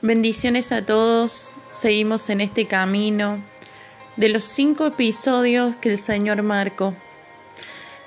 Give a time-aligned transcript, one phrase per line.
[0.00, 1.54] Bendiciones a todos.
[1.70, 3.42] Seguimos en este camino
[4.14, 6.94] de los cinco episodios que el Señor marcó.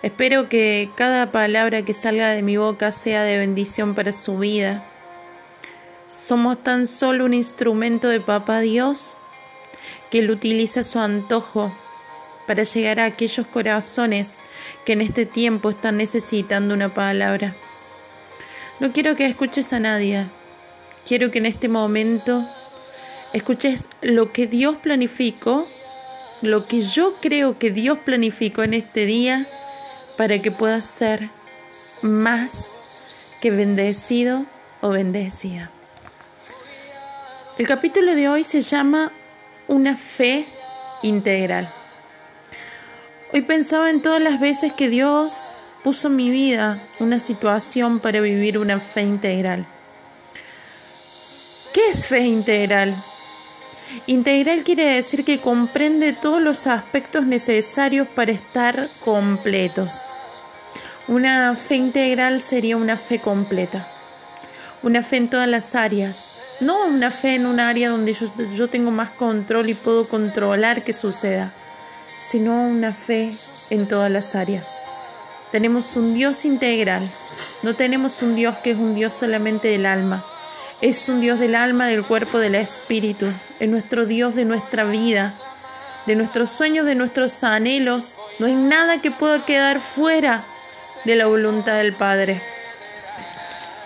[0.02, 4.86] Espero que cada palabra que salga de mi boca sea de bendición para su vida.
[6.08, 9.18] Somos tan solo un instrumento de Papá Dios
[10.10, 11.76] que Él utiliza su antojo
[12.48, 14.40] para llegar a aquellos corazones
[14.86, 17.54] que en este tiempo están necesitando una palabra.
[18.80, 20.30] No quiero que escuches a nadie
[21.08, 22.48] Quiero que en este momento
[23.34, 25.68] escuches lo que Dios planificó,
[26.42, 29.46] lo que yo creo que Dios planificó en este día
[30.18, 31.30] para que puedas ser
[32.02, 32.82] más
[33.42, 34.46] que bendecido
[34.82, 35.72] o bendecida.
[37.58, 39.12] El capítulo de hoy se llama
[39.68, 40.46] Una fe
[41.04, 41.72] integral.
[43.34, 45.52] Hoy pensaba en todas las veces que Dios
[45.84, 49.66] puso en mi vida una situación para vivir una fe integral.
[51.74, 52.94] ¿Qué es fe integral?
[54.06, 60.02] Integral quiere decir que comprende todos los aspectos necesarios para estar completos.
[61.08, 63.88] Una fe integral sería una fe completa.
[64.84, 66.42] Una fe en todas las áreas.
[66.60, 70.84] No una fe en un área donde yo, yo tengo más control y puedo controlar
[70.84, 71.54] que suceda,
[72.20, 73.32] sino una fe
[73.70, 74.82] en todas las áreas.
[75.54, 77.10] Tenemos un Dios integral.
[77.64, 80.26] No tenemos un Dios que es un Dios solamente del alma
[80.82, 83.28] es un Dios del alma, del cuerpo, del espíritu.
[83.60, 85.36] Es nuestro Dios de nuestra vida,
[86.08, 88.18] de nuestros sueños, de nuestros anhelos.
[88.40, 90.44] No hay nada que pueda quedar fuera
[91.06, 92.42] de la voluntad del Padre.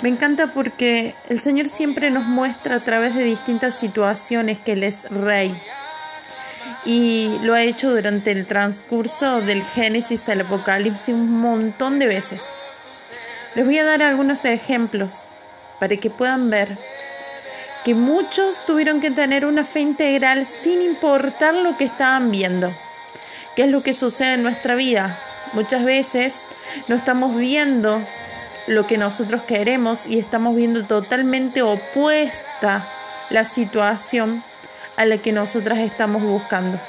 [0.01, 4.83] Me encanta porque el Señor siempre nos muestra a través de distintas situaciones que Él
[4.83, 5.53] es rey.
[6.85, 12.43] Y lo ha hecho durante el transcurso del Génesis al Apocalipsis un montón de veces.
[13.55, 15.23] Les voy a dar algunos ejemplos
[15.80, 16.70] para que puedan ver
[17.84, 22.73] que muchos tuvieron que tener una fe integral sin importar lo que estaban viendo.
[23.56, 25.18] ¿Qué es lo que sucede en nuestra vida?
[25.53, 26.46] Muchas veces
[26.88, 28.02] no estamos viendo
[28.68, 32.84] lo que nosotros queremos y estamos viendo totalmente opuesta
[33.30, 34.44] la situación
[34.97, 36.80] a la que nosotras estamos buscando.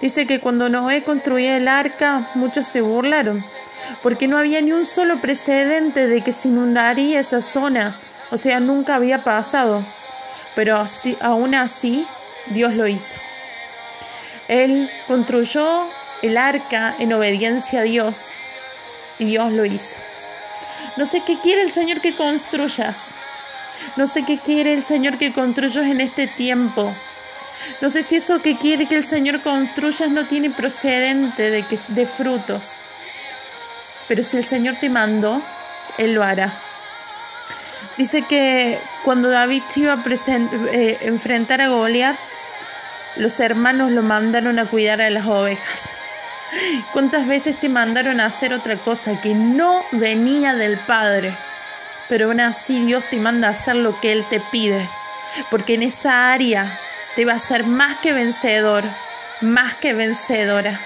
[0.00, 3.42] Dice que cuando Noé construía el arca, muchos se burlaron
[4.02, 7.96] porque no había ni un solo precedente de que se inundaría esa zona,
[8.30, 9.82] o sea, nunca había pasado,
[10.54, 12.06] pero así, aún así
[12.46, 13.16] Dios lo hizo.
[14.48, 15.86] Él construyó
[16.22, 18.26] el arca en obediencia a Dios
[19.18, 19.96] y Dios lo hizo.
[20.96, 22.98] No sé qué quiere el Señor que construyas.
[23.96, 26.92] No sé qué quiere el Señor que construyas en este tiempo.
[27.80, 31.78] No sé si eso que quiere que el Señor construyas no tiene procedente de, que,
[31.88, 32.64] de frutos.
[34.08, 35.40] Pero si el Señor te mandó,
[35.98, 36.52] Él lo hará.
[37.96, 40.02] Dice que cuando David iba a
[40.72, 42.16] eh, enfrentar a Goliat,
[43.16, 45.90] los hermanos lo mandaron a cuidar a las ovejas.
[46.92, 51.36] ¿Cuántas veces te mandaron a hacer otra cosa que no venía del Padre?
[52.08, 54.86] Pero aún así Dios te manda a hacer lo que Él te pide,
[55.50, 56.66] porque en esa área
[57.16, 58.84] te va a ser más que vencedor,
[59.40, 60.78] más que vencedora.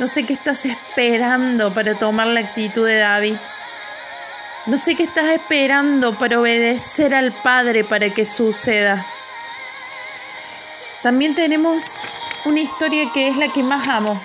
[0.00, 3.36] No sé qué estás esperando para tomar la actitud de David.
[4.64, 9.04] No sé qué estás esperando para obedecer al Padre para que suceda.
[11.02, 11.82] También tenemos
[12.46, 14.18] una historia que es la que más amo.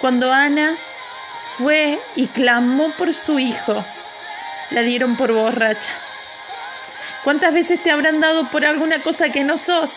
[0.00, 0.76] Cuando Ana
[1.58, 3.84] fue y clamó por su hijo,
[4.70, 5.90] la dieron por borracha.
[7.24, 9.90] ¿Cuántas veces te habrán dado por alguna cosa que no sos?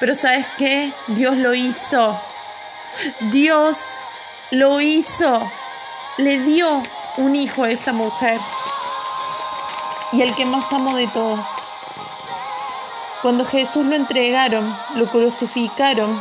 [0.00, 0.92] Pero sabes qué?
[1.06, 2.20] Dios lo hizo.
[3.32, 3.78] Dios
[4.50, 5.40] lo hizo,
[6.16, 6.82] le dio
[7.18, 8.40] un hijo a esa mujer
[10.12, 11.44] y el que más amo de todos.
[13.22, 16.20] Cuando Jesús lo entregaron, lo crucificaron,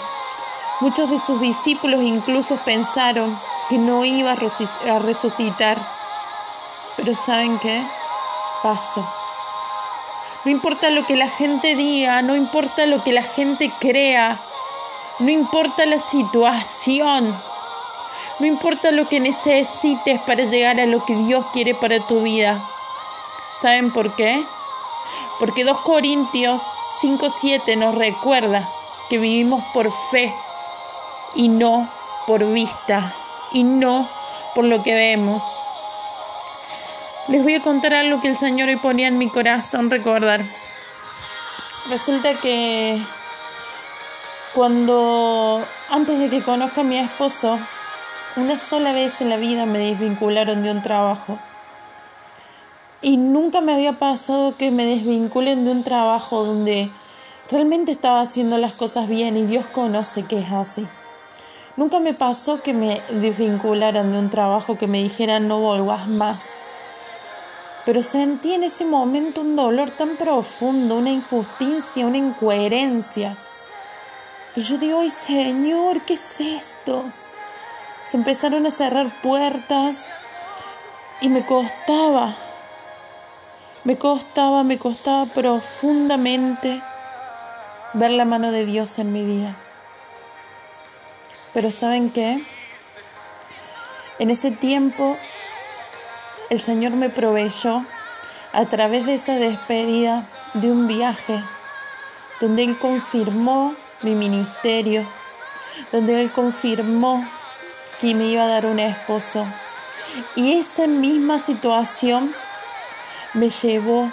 [0.81, 3.37] muchos de sus discípulos incluso pensaron
[3.69, 5.77] que no iba a resucitar.
[6.97, 7.81] Pero ¿saben qué?
[8.63, 9.07] Pasó.
[10.45, 14.37] No importa lo que la gente diga, no importa lo que la gente crea,
[15.19, 17.35] no importa la situación.
[18.39, 22.61] No importa lo que necesites para llegar a lo que Dios quiere para tu vida.
[23.61, 24.43] ¿Saben por qué?
[25.39, 26.61] Porque 2 Corintios
[27.01, 28.67] 5.7 nos recuerda
[29.09, 30.33] que vivimos por fe
[31.35, 31.89] y no
[32.27, 33.15] por vista
[33.53, 34.09] y no
[34.53, 35.41] por lo que vemos.
[37.29, 40.43] Les voy a contar algo que el Señor hoy ponía en mi corazón recordar.
[41.89, 43.01] Resulta que
[44.55, 47.59] cuando, antes de que conozca a mi esposo,
[48.37, 51.37] una sola vez en la vida me desvincularon de un trabajo.
[53.01, 56.89] Y nunca me había pasado que me desvinculen de un trabajo donde
[57.51, 60.87] realmente estaba haciendo las cosas bien y Dios conoce que es así.
[61.75, 66.59] Nunca me pasó que me desvincularan de un trabajo, que me dijeran no volvas más.
[67.85, 73.35] Pero sentí en ese momento un dolor tan profundo, una injusticia, una incoherencia.
[74.55, 77.03] Y yo digo, ay Señor, ¿qué es esto?
[78.09, 80.07] Se empezaron a cerrar puertas
[81.19, 82.35] y me costaba,
[83.83, 86.81] me costaba, me costaba profundamente
[87.93, 89.55] ver la mano de Dios en mi vida.
[91.53, 92.41] Pero ¿saben qué?
[94.19, 95.17] En ese tiempo
[96.49, 97.83] el Señor me proveyó
[98.53, 100.23] a través de esa despedida
[100.53, 101.41] de un viaje
[102.39, 103.75] donde Él confirmó
[104.05, 105.05] mi ministerio,
[105.91, 107.27] donde Él confirmó
[107.99, 109.45] que me iba a dar un esposo.
[110.35, 112.33] Y esa misma situación
[113.33, 114.09] me llevó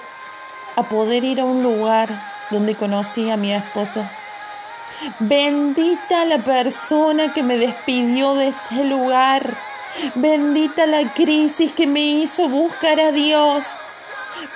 [0.76, 2.08] a poder ir a un lugar
[2.50, 4.04] donde conocí a mi esposo.
[5.18, 9.54] Bendita la persona que me despidió de ese lugar.
[10.14, 13.64] Bendita la crisis que me hizo buscar a Dios.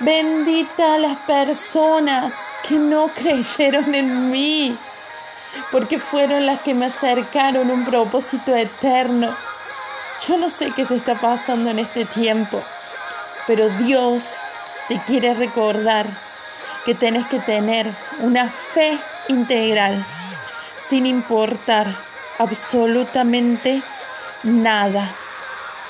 [0.00, 2.36] Bendita las personas
[2.68, 4.76] que no creyeron en mí,
[5.72, 9.34] porque fueron las que me acercaron un propósito eterno.
[10.26, 12.62] Yo no sé qué te está pasando en este tiempo,
[13.46, 14.24] pero Dios
[14.88, 16.06] te quiere recordar
[16.84, 18.96] que tenés que tener una fe
[19.28, 20.04] integral
[20.76, 21.86] sin importar
[22.38, 23.82] absolutamente
[24.44, 25.10] nada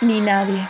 [0.00, 0.66] ni nadie.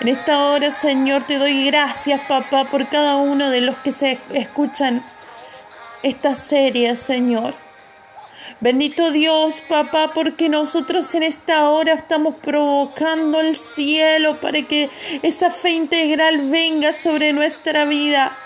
[0.00, 4.18] En esta hora, Señor, te doy gracias, papá, por cada uno de los que se
[4.32, 5.04] escuchan
[6.02, 7.54] esta serie, Señor.
[8.60, 14.90] Bendito Dios, papá, porque nosotros en esta hora estamos provocando el cielo para que
[15.22, 18.36] esa fe integral venga sobre nuestra vida.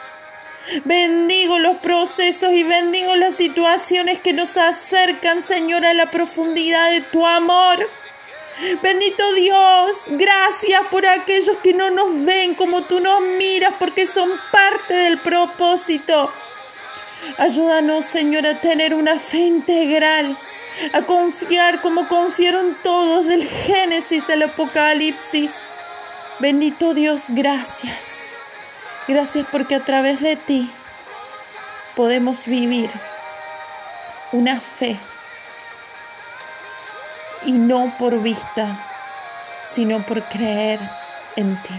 [0.85, 7.01] Bendigo los procesos y bendigo las situaciones que nos acercan, Señor, a la profundidad de
[7.01, 7.85] tu amor.
[8.83, 14.31] Bendito Dios, gracias por aquellos que no nos ven como tú nos miras, porque son
[14.53, 16.33] parte del propósito.
[17.39, 20.37] Ayúdanos, Señor, a tener una fe integral,
[20.93, 25.51] a confiar como confiaron todos del Génesis al Apocalipsis.
[26.39, 28.19] Bendito Dios, gracias.
[29.07, 30.71] Gracias porque a través de ti
[31.95, 32.91] podemos vivir
[34.33, 34.99] una fe
[37.45, 38.67] y no por vista,
[39.67, 40.81] sino por creer
[41.37, 41.75] en ti.